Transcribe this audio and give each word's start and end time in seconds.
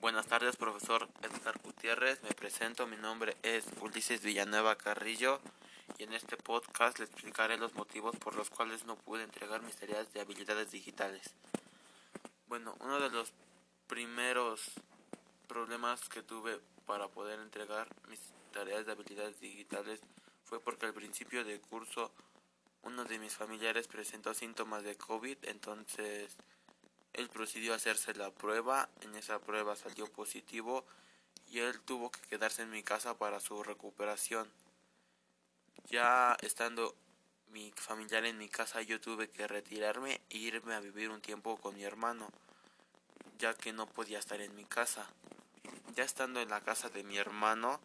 Buenas 0.00 0.26
tardes, 0.26 0.56
profesor 0.56 1.06
Edgar 1.20 1.60
Gutiérrez. 1.62 2.22
Me 2.22 2.30
presento, 2.30 2.86
mi 2.86 2.96
nombre 2.96 3.36
es 3.42 3.66
Ulises 3.82 4.22
Villanueva 4.22 4.76
Carrillo 4.76 5.40
y 5.98 6.04
en 6.04 6.14
este 6.14 6.38
podcast 6.38 6.98
le 6.98 7.04
explicaré 7.04 7.58
los 7.58 7.74
motivos 7.74 8.16
por 8.16 8.34
los 8.34 8.48
cuales 8.48 8.86
no 8.86 8.96
pude 8.96 9.24
entregar 9.24 9.60
mis 9.60 9.76
tareas 9.76 10.10
de 10.14 10.22
habilidades 10.22 10.70
digitales. 10.70 11.34
Bueno, 12.48 12.74
uno 12.80 12.98
de 12.98 13.10
los 13.10 13.34
primeros 13.88 14.70
problemas 15.46 16.08
que 16.08 16.22
tuve 16.22 16.58
para 16.86 17.08
poder 17.08 17.38
entregar 17.38 17.86
mis 18.08 18.20
tareas 18.54 18.86
de 18.86 18.92
habilidades 18.92 19.38
digitales 19.38 20.00
fue 20.44 20.60
porque 20.60 20.86
al 20.86 20.94
principio 20.94 21.44
del 21.44 21.60
curso 21.60 22.10
uno 22.84 23.04
de 23.04 23.18
mis 23.18 23.36
familiares 23.36 23.86
presentó 23.86 24.32
síntomas 24.32 24.82
de 24.82 24.96
COVID, 24.96 25.36
entonces 25.42 26.38
él 27.12 27.28
procedió 27.28 27.72
a 27.72 27.76
hacerse 27.76 28.14
la 28.14 28.30
prueba, 28.30 28.88
en 29.02 29.14
esa 29.16 29.38
prueba 29.38 29.76
salió 29.76 30.06
positivo 30.06 30.84
y 31.48 31.58
él 31.58 31.80
tuvo 31.80 32.10
que 32.10 32.20
quedarse 32.22 32.62
en 32.62 32.70
mi 32.70 32.82
casa 32.82 33.18
para 33.18 33.40
su 33.40 33.62
recuperación. 33.62 34.50
Ya 35.86 36.36
estando 36.40 36.94
mi 37.48 37.72
familiar 37.72 38.24
en 38.24 38.38
mi 38.38 38.48
casa 38.48 38.80
yo 38.82 39.00
tuve 39.00 39.28
que 39.28 39.48
retirarme 39.48 40.20
e 40.30 40.38
irme 40.38 40.74
a 40.74 40.80
vivir 40.80 41.10
un 41.10 41.20
tiempo 41.20 41.56
con 41.56 41.74
mi 41.74 41.82
hermano, 41.82 42.28
ya 43.38 43.54
que 43.54 43.72
no 43.72 43.86
podía 43.86 44.20
estar 44.20 44.40
en 44.40 44.54
mi 44.54 44.64
casa. 44.64 45.06
Ya 45.96 46.04
estando 46.04 46.40
en 46.40 46.48
la 46.48 46.60
casa 46.60 46.88
de 46.90 47.02
mi 47.02 47.18
hermano 47.18 47.80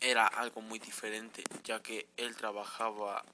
era 0.00 0.26
algo 0.26 0.60
muy 0.60 0.80
diferente, 0.80 1.44
ya 1.62 1.80
que 1.80 2.08
él 2.16 2.34
trabajaba 2.34 3.24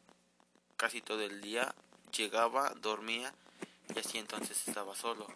casi 0.77 1.01
todo 1.01 1.23
el 1.23 1.41
día, 1.41 1.75
llegaba, 2.13 2.75
dormía 2.75 3.33
y 3.95 3.99
así 3.99 4.19
entonces 4.19 4.67
estaba 4.67 4.95
solo. 4.97 5.27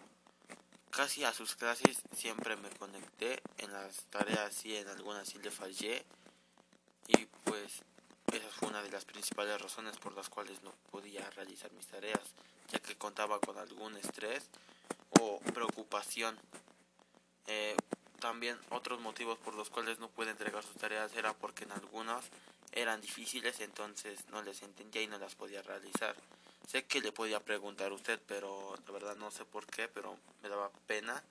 Casi 0.91 1.23
a 1.23 1.33
sus 1.33 1.55
clases 1.55 2.01
siempre 2.15 2.55
me 2.57 2.69
conecté, 2.71 3.41
en 3.57 3.71
las 3.71 4.03
tareas 4.05 4.53
sí, 4.53 4.75
en 4.75 4.87
algunas 4.87 5.29
sí 5.29 5.37
le 5.39 5.51
fallé 5.51 6.03
y 7.07 7.25
pues 7.43 7.83
esa 8.33 8.49
fue 8.49 8.69
una 8.69 8.83
de 8.83 8.91
las 8.91 9.05
principales 9.05 9.61
razones 9.61 9.97
por 9.97 10.13
las 10.13 10.29
cuales 10.29 10.61
no 10.63 10.73
podía 10.91 11.29
realizar 11.31 11.71
mis 11.73 11.87
tareas, 11.87 12.21
ya 12.71 12.79
que 12.79 12.95
contaba 12.95 13.39
con 13.39 13.57
algún 13.57 13.95
estrés 13.97 14.49
o 15.19 15.39
preocupación. 15.53 16.37
Eh, 17.47 17.75
también 18.19 18.59
otros 18.69 18.99
motivos 18.99 19.39
por 19.39 19.55
los 19.55 19.69
cuales 19.69 19.99
no 19.99 20.09
pude 20.09 20.29
entregar 20.31 20.63
sus 20.63 20.75
tareas 20.75 21.15
era 21.15 21.33
porque 21.33 21.63
en 21.63 21.71
algunos 21.71 22.25
eran 22.73 23.01
difíciles, 23.01 23.59
entonces 23.61 24.27
no 24.29 24.41
les 24.41 24.61
entendía 24.61 25.01
y 25.01 25.07
no 25.07 25.17
las 25.17 25.35
podía 25.35 25.61
realizar. 25.61 26.15
Sé 26.69 26.83
que 26.85 27.01
le 27.01 27.11
podía 27.11 27.39
preguntar 27.39 27.91
a 27.91 27.95
usted, 27.95 28.19
pero 28.27 28.75
la 28.85 28.91
verdad 28.91 29.15
no 29.15 29.31
sé 29.31 29.43
por 29.43 29.65
qué, 29.65 29.87
pero 29.87 30.15
me 30.43 30.49
daba 30.49 30.69
pena. 30.85 31.23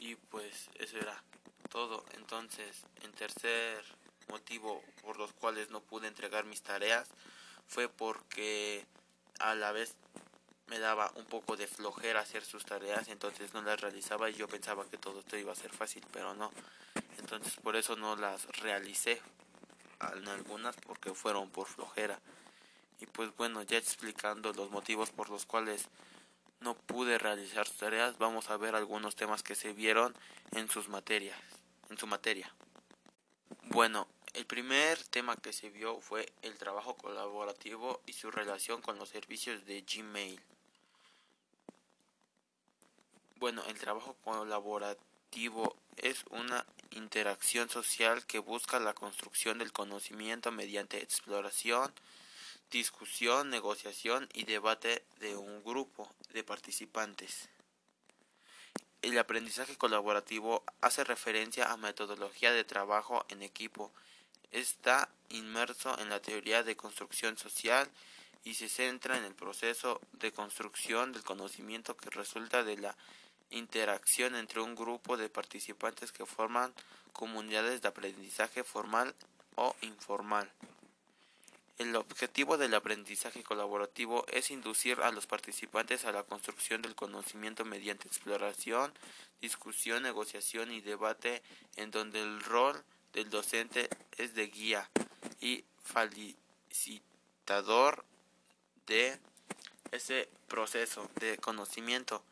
Y 0.00 0.16
pues 0.16 0.68
eso 0.74 0.98
era 0.98 1.22
todo. 1.70 2.04
Entonces, 2.14 2.84
en 3.04 3.12
tercer 3.12 3.84
motivo 4.28 4.82
por 5.02 5.18
los 5.18 5.32
cuales 5.34 5.70
no 5.70 5.80
pude 5.80 6.08
entregar 6.08 6.46
mis 6.46 6.62
tareas 6.62 7.06
fue 7.68 7.88
porque 7.88 8.84
a 9.38 9.54
la 9.54 9.70
vez 9.70 9.94
me 10.66 10.80
daba 10.80 11.12
un 11.14 11.26
poco 11.26 11.56
de 11.56 11.68
flojera 11.68 12.18
hacer 12.18 12.44
sus 12.44 12.64
tareas, 12.64 13.06
entonces 13.06 13.54
no 13.54 13.62
las 13.62 13.80
realizaba 13.80 14.28
y 14.30 14.34
yo 14.34 14.48
pensaba 14.48 14.84
que 14.90 14.98
todo 14.98 15.20
esto 15.20 15.36
iba 15.36 15.52
a 15.52 15.54
ser 15.54 15.70
fácil, 15.70 16.04
pero 16.12 16.34
no. 16.34 16.50
Entonces 17.18 17.54
por 17.62 17.76
eso 17.76 17.94
no 17.94 18.16
las 18.16 18.46
realicé 18.58 19.22
algunas 20.00 20.74
porque 20.74 21.14
fueron 21.14 21.50
por 21.50 21.68
flojera. 21.68 22.18
Y 23.00 23.06
pues 23.06 23.34
bueno, 23.36 23.62
ya 23.62 23.78
explicando 23.78 24.52
los 24.52 24.70
motivos 24.70 25.10
por 25.10 25.30
los 25.30 25.46
cuales 25.46 25.88
no 26.60 26.74
pude 26.74 27.18
realizar 27.18 27.68
tareas, 27.68 28.18
vamos 28.18 28.50
a 28.50 28.56
ver 28.56 28.74
algunos 28.74 29.14
temas 29.14 29.42
que 29.42 29.54
se 29.54 29.72
vieron 29.72 30.14
en 30.52 30.68
sus 30.68 30.88
materias, 30.88 31.38
en 31.90 31.98
su 31.98 32.06
materia. 32.06 32.52
Bueno, 33.64 34.08
el 34.34 34.46
primer 34.46 35.02
tema 35.04 35.36
que 35.36 35.52
se 35.52 35.70
vio 35.70 36.00
fue 36.00 36.32
el 36.42 36.56
trabajo 36.58 36.96
colaborativo 36.96 38.00
y 38.06 38.12
su 38.12 38.30
relación 38.30 38.82
con 38.82 38.98
los 38.98 39.08
servicios 39.08 39.64
de 39.66 39.82
Gmail. 39.82 40.40
Bueno, 43.36 43.62
el 43.68 43.78
trabajo 43.78 44.16
colaborativo 44.24 45.76
es 45.96 46.24
una 46.30 46.66
interacción 46.90 47.68
social 47.68 48.26
que 48.26 48.38
busca 48.38 48.80
la 48.80 48.94
construcción 48.94 49.58
del 49.58 49.72
conocimiento 49.72 50.50
mediante 50.50 51.02
exploración, 51.02 51.92
discusión, 52.70 53.50
negociación 53.50 54.28
y 54.32 54.44
debate 54.44 55.04
de 55.20 55.36
un 55.36 55.62
grupo 55.64 56.12
de 56.32 56.44
participantes. 56.44 57.48
El 59.00 59.18
aprendizaje 59.18 59.76
colaborativo 59.76 60.64
hace 60.80 61.04
referencia 61.04 61.70
a 61.70 61.76
metodología 61.76 62.52
de 62.52 62.64
trabajo 62.64 63.24
en 63.28 63.42
equipo. 63.42 63.92
Está 64.50 65.08
inmerso 65.28 65.98
en 66.00 66.08
la 66.08 66.20
teoría 66.20 66.62
de 66.62 66.76
construcción 66.76 67.38
social 67.38 67.88
y 68.44 68.54
se 68.54 68.68
centra 68.68 69.16
en 69.16 69.24
el 69.24 69.34
proceso 69.34 70.00
de 70.12 70.32
construcción 70.32 71.12
del 71.12 71.22
conocimiento 71.22 71.96
que 71.96 72.10
resulta 72.10 72.64
de 72.64 72.76
la 72.76 72.96
interacción 73.50 74.34
entre 74.34 74.60
un 74.60 74.74
grupo 74.74 75.16
de 75.16 75.28
participantes 75.28 76.12
que 76.12 76.26
forman 76.26 76.74
comunidades 77.12 77.80
de 77.82 77.88
aprendizaje 77.88 78.64
formal 78.64 79.14
o 79.54 79.74
informal. 79.82 80.50
El 81.78 81.94
objetivo 81.94 82.58
del 82.58 82.74
aprendizaje 82.74 83.44
colaborativo 83.44 84.26
es 84.32 84.50
inducir 84.50 84.98
a 85.00 85.12
los 85.12 85.28
participantes 85.28 86.04
a 86.04 86.10
la 86.10 86.24
construcción 86.24 86.82
del 86.82 86.96
conocimiento 86.96 87.64
mediante 87.64 88.08
exploración, 88.08 88.92
discusión, 89.40 90.02
negociación 90.02 90.72
y 90.72 90.80
debate 90.80 91.40
en 91.76 91.92
donde 91.92 92.20
el 92.20 92.42
rol 92.42 92.82
del 93.12 93.30
docente 93.30 93.88
es 94.16 94.34
de 94.34 94.48
guía 94.48 94.90
y 95.40 95.64
facilitador 95.84 98.04
de 98.86 99.20
ese 99.92 100.28
proceso 100.48 101.08
de 101.20 101.38
conocimiento 101.38 102.24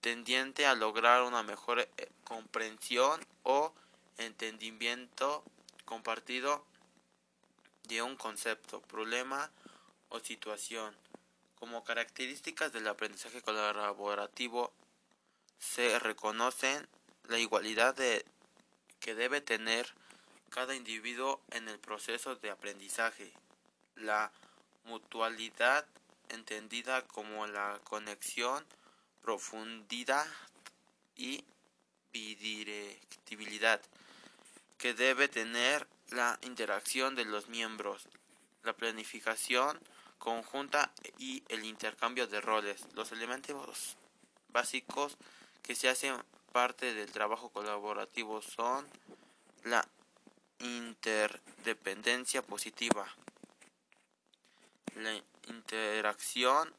tendiente 0.00 0.66
a 0.66 0.76
lograr 0.76 1.24
una 1.24 1.42
mejor 1.42 1.80
eh, 1.80 1.88
comprensión 2.22 3.20
o 3.42 3.74
entendimiento 4.18 5.42
compartido 5.84 6.64
de 7.84 8.02
un 8.02 8.16
concepto, 8.16 8.80
problema 8.82 9.50
o 10.08 10.20
situación. 10.20 10.94
Como 11.56 11.84
características 11.84 12.72
del 12.72 12.88
aprendizaje 12.88 13.42
colaborativo 13.42 14.72
se 15.58 15.98
reconocen 15.98 16.88
la 17.28 17.38
igualdad 17.38 17.94
que 19.00 19.14
debe 19.14 19.40
tener 19.40 19.92
cada 20.50 20.74
individuo 20.74 21.40
en 21.50 21.68
el 21.68 21.78
proceso 21.78 22.36
de 22.36 22.50
aprendizaje, 22.50 23.32
la 23.96 24.32
mutualidad 24.84 25.86
entendida 26.28 27.02
como 27.02 27.46
la 27.46 27.80
conexión, 27.84 28.66
profundidad 29.22 30.26
y 31.16 31.44
bidirectibilidad 32.12 33.80
que 34.78 34.94
debe 34.94 35.28
tener 35.28 35.86
la 36.12 36.38
interacción 36.42 37.14
de 37.14 37.24
los 37.24 37.48
miembros, 37.48 38.08
la 38.62 38.74
planificación 38.74 39.78
conjunta 40.18 40.92
y 41.18 41.42
el 41.48 41.64
intercambio 41.64 42.26
de 42.26 42.40
roles. 42.40 42.86
Los 42.94 43.12
elementos 43.12 43.96
básicos 44.48 45.16
que 45.62 45.74
se 45.74 45.88
hacen 45.88 46.16
parte 46.52 46.94
del 46.94 47.10
trabajo 47.10 47.48
colaborativo 47.48 48.42
son 48.42 48.86
la 49.64 49.86
interdependencia 50.60 52.42
positiva, 52.42 53.06
la 54.94 55.14
interacción, 55.48 56.72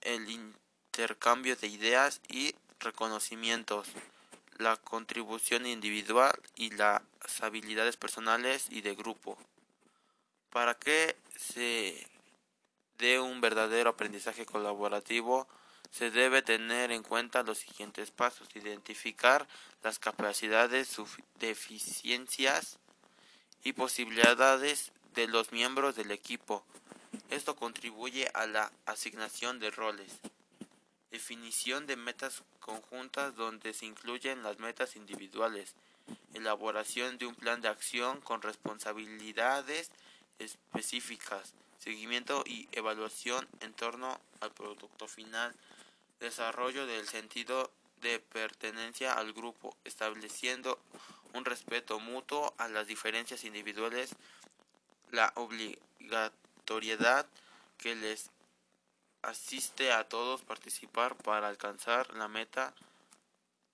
el 0.00 0.28
intercambio 0.30 1.56
de 1.56 1.68
ideas 1.68 2.20
y 2.28 2.54
reconocimientos, 2.80 3.88
la 4.58 4.76
contribución 4.76 5.66
individual 5.66 6.32
y 6.56 6.70
habilidades 7.42 7.96
personales 7.96 8.66
y 8.70 8.80
de 8.80 8.94
grupo. 8.94 9.38
Para 10.50 10.74
que 10.74 11.16
se 11.36 12.06
dé 12.98 13.20
un 13.20 13.40
verdadero 13.40 13.90
aprendizaje 13.90 14.44
colaborativo, 14.44 15.46
se 15.90 16.10
debe 16.10 16.42
tener 16.42 16.92
en 16.92 17.02
cuenta 17.02 17.42
los 17.42 17.58
siguientes 17.58 18.10
pasos. 18.10 18.48
Identificar 18.54 19.46
las 19.82 19.98
capacidades, 19.98 20.96
deficiencias 21.38 22.78
y 23.64 23.72
posibilidades 23.72 24.92
de 25.14 25.26
los 25.26 25.52
miembros 25.52 25.96
del 25.96 26.10
equipo. 26.10 26.64
Esto 27.28 27.56
contribuye 27.56 28.28
a 28.34 28.46
la 28.46 28.72
asignación 28.86 29.58
de 29.58 29.70
roles. 29.70 30.12
Definición 31.10 31.86
de 31.86 31.96
metas 31.96 32.42
conjuntas 32.60 33.34
donde 33.34 33.74
se 33.74 33.86
incluyen 33.86 34.42
las 34.42 34.58
metas 34.60 34.94
individuales. 34.94 35.74
Elaboración 36.34 37.18
de 37.18 37.26
un 37.26 37.34
plan 37.34 37.60
de 37.60 37.68
acción 37.68 38.20
con 38.20 38.42
responsabilidades 38.42 39.90
específicas. 40.38 41.54
Seguimiento 41.78 42.42
y 42.46 42.68
evaluación 42.72 43.48
en 43.60 43.72
torno 43.72 44.20
al 44.40 44.52
producto 44.52 45.08
final. 45.08 45.54
Desarrollo 46.20 46.86
del 46.86 47.06
sentido 47.08 47.72
de 48.00 48.20
pertenencia 48.20 49.12
al 49.14 49.32
grupo, 49.32 49.76
estableciendo 49.84 50.78
un 51.34 51.44
respeto 51.44 52.00
mutuo 52.00 52.54
a 52.58 52.68
las 52.68 52.86
diferencias 52.86 53.44
individuales, 53.44 54.14
la 55.10 55.32
obligatoriedad 55.36 57.26
que 57.78 57.94
les 57.94 58.30
asiste 59.22 59.92
a 59.92 60.08
todos 60.08 60.42
participar 60.42 61.16
para 61.16 61.48
alcanzar 61.48 62.14
la 62.14 62.28
meta 62.28 62.74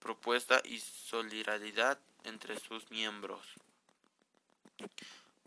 propuesta 0.01 0.61
y 0.65 0.81
solidaridad 0.81 1.99
entre 2.27 2.59
sus 2.61 2.91
miembros. 2.91 3.41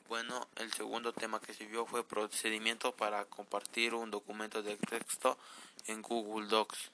Bueno, 0.08 0.48
el 0.56 0.74
segundo 0.74 1.14
tema 1.14 1.40
que 1.40 1.54
se 1.54 1.66
vio 1.66 1.86
fue 1.86 2.04
procedimiento 2.04 2.96
para 2.96 3.26
compartir 3.26 3.94
un 3.94 4.10
documento 4.10 4.64
de 4.64 4.76
texto 4.76 5.38
en 5.86 6.02
Google 6.02 6.48
Docs. 6.48 6.90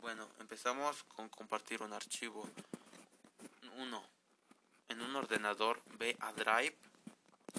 Bueno, 0.00 0.26
empezamos 0.40 1.02
con 1.04 1.28
compartir 1.28 1.82
un 1.82 1.92
archivo. 1.92 2.48
1. 3.76 4.02
En 4.88 5.02
un 5.02 5.16
ordenador 5.16 5.82
ve 5.98 6.16
a 6.20 6.32
Drive, 6.32 6.76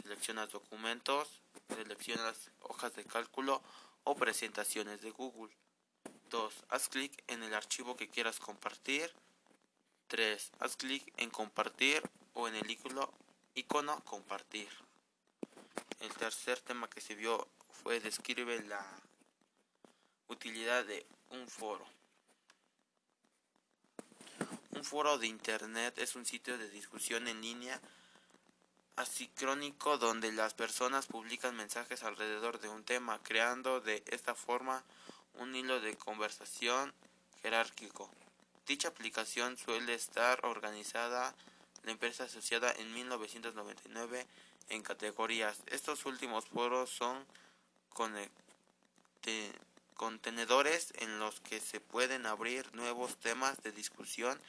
seleccionas 0.02 0.50
documentos, 0.52 1.42
seleccionas 1.76 2.50
hojas 2.62 2.96
de 2.96 3.06
cálculo 3.06 3.62
o 4.04 4.16
presentaciones 4.16 5.02
de 5.02 5.12
Google. 5.12 5.56
2. 6.32 6.54
Haz 6.70 6.90
clic 6.90 7.24
en 7.28 7.44
el 7.44 7.54
archivo 7.54 7.96
que 7.96 8.10
quieras 8.10 8.40
compartir. 8.40 9.14
3. 10.12 10.52
Haz 10.60 10.76
clic 10.76 11.14
en 11.16 11.30
compartir 11.30 12.04
o 12.34 12.50
en 12.50 12.56
el 12.56 12.70
icono, 12.70 13.10
icono 13.56 14.04
compartir. 14.04 14.68
El 16.02 16.14
tercer 16.16 16.60
tema 16.60 16.90
que 16.90 17.00
se 17.00 17.16
vio 17.16 17.48
fue 17.82 18.02
describe 18.02 18.62
la 18.64 18.86
utilidad 20.28 20.84
de 20.84 21.06
un 21.30 21.48
foro. 21.48 21.88
Un 24.72 24.84
foro 24.84 25.18
de 25.18 25.28
Internet 25.28 25.98
es 25.98 26.18
un 26.18 26.26
sitio 26.26 26.58
de 26.58 26.70
discusión 26.70 27.30
en 27.30 27.40
línea 27.40 27.80
asíncrónico 28.98 29.98
donde 29.98 30.34
las 30.34 30.54
personas 30.54 31.08
publican 31.08 31.56
mensajes 31.56 32.04
alrededor 32.04 32.60
de 32.60 32.68
un 32.68 32.84
tema, 32.84 33.24
creando 33.24 33.80
de 33.80 34.04
esta 34.08 34.36
forma 34.36 34.84
un 35.36 35.56
hilo 35.56 35.80
de 35.80 35.96
conversación 35.96 36.94
jerárquico. 37.42 38.12
Dicha 38.66 38.90
aplicación 38.90 39.58
suele 39.58 39.94
estar 39.94 40.46
organizada 40.46 41.36
la 41.84 41.92
empresa 41.92 42.26
asociada 42.26 42.72
en 42.72 42.94
1999 42.94 44.28
en 44.70 44.84
categorías. 44.84 45.62
Estos 45.68 46.06
últimos 46.06 46.46
foros 46.46 46.90
son 46.90 47.26
contenedores 49.96 50.94
en 50.98 51.20
los 51.20 51.40
que 51.42 51.60
se 51.60 51.80
pueden 51.80 52.26
abrir 52.26 52.74
nuevos 52.76 53.18
temas 53.18 53.62
de 53.64 53.72
discusión 53.72 54.40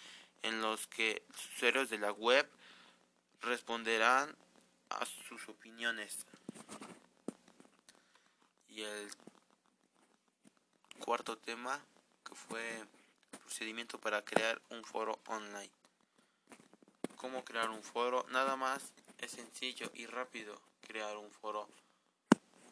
en 0.43 0.61
los 0.61 0.87
que 0.87 1.23
usuarios 1.57 1.91
de 1.91 1.99
la 1.99 2.13
web 2.13 2.49
responderán 3.41 4.37
a 4.91 5.05
sus 5.05 5.49
opiniones. 5.49 6.27
Y 8.69 8.83
el 8.83 9.11
cuarto 10.99 11.37
tema 11.37 11.83
que 12.25 12.35
fue 12.35 12.87
procedimiento 13.53 13.99
para 13.99 14.25
crear 14.25 14.63
un 14.71 14.83
foro 14.83 15.19
online. 15.27 15.71
¿Cómo 17.17 17.45
crear 17.45 17.69
un 17.69 17.83
foro? 17.83 18.25
Nada 18.31 18.57
más 18.57 18.95
es 19.19 19.33
sencillo 19.33 19.91
y 19.93 20.07
rápido 20.07 20.59
crear 20.81 21.19
un 21.19 21.31
foro. 21.31 21.69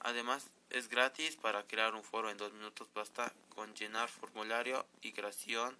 Además 0.00 0.46
es 0.70 0.88
gratis 0.88 1.36
para 1.36 1.64
crear 1.64 1.94
un 1.94 2.02
foro 2.02 2.30
en 2.30 2.38
dos 2.38 2.54
minutos 2.54 2.88
basta 2.94 3.30
con 3.54 3.74
llenar 3.74 4.08
formulario 4.08 4.86
y 5.02 5.12
creación 5.12 5.76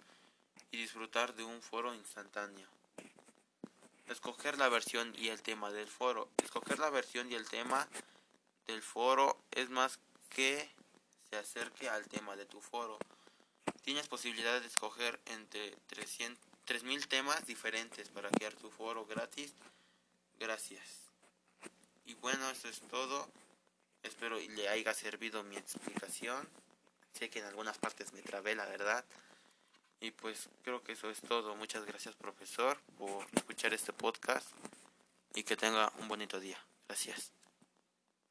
y 0.69 0.77
disfrutar 0.77 1.33
de 1.33 1.45
un 1.45 1.63
foro 1.63 1.95
instantáneo. 1.95 2.67
Escoger 4.07 4.59
la 4.59 4.69
versión 4.69 5.15
y 5.17 5.29
el 5.29 5.41
tema 5.41 5.71
del 5.71 5.87
foro. 5.87 6.29
Escoger 6.43 6.77
la 6.77 6.91
versión 6.91 7.31
y 7.31 7.33
el 7.33 7.49
tema 7.49 7.87
del 8.67 8.83
foro 8.83 9.35
es 9.49 9.71
más 9.71 9.97
que 10.29 10.69
se 11.31 11.37
acerque 11.37 11.89
al 11.89 12.07
tema 12.07 12.35
de 12.35 12.45
tu 12.45 12.61
foro. 12.61 12.99
Tienes 13.81 14.07
posibilidad 14.07 14.59
de 14.61 14.67
escoger 14.67 15.19
entre 15.25 15.75
300, 15.87 16.39
3000 16.65 17.07
temas 17.07 17.45
diferentes 17.45 18.09
para 18.09 18.29
crear 18.29 18.53
tu 18.53 18.69
foro 18.69 19.05
gratis. 19.05 19.53
Gracias. 20.39 20.83
Y 22.05 22.13
bueno, 22.15 22.49
eso 22.49 22.67
es 22.67 22.79
todo. 22.81 23.27
Espero 24.03 24.39
le 24.39 24.69
haya 24.69 24.93
servido 24.93 25.43
mi 25.43 25.57
explicación. 25.57 26.47
Sé 27.13 27.29
que 27.29 27.39
en 27.39 27.45
algunas 27.45 27.77
partes 27.77 28.13
me 28.13 28.21
trabé, 28.21 28.55
la 28.55 28.65
verdad. 28.65 29.03
Y 29.99 30.11
pues 30.11 30.49
creo 30.63 30.83
que 30.83 30.93
eso 30.93 31.09
es 31.09 31.21
todo. 31.21 31.55
Muchas 31.55 31.85
gracias 31.85 32.15
profesor 32.15 32.79
por 32.97 33.27
escuchar 33.33 33.73
este 33.73 33.93
podcast 33.93 34.47
y 35.35 35.43
que 35.43 35.55
tenga 35.55 35.91
un 35.99 36.07
bonito 36.07 36.39
día. 36.39 36.57
Gracias. 36.87 37.31